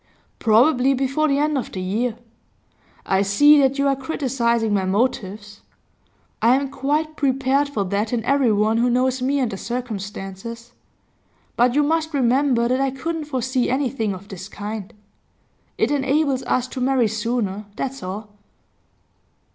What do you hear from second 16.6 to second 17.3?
to marry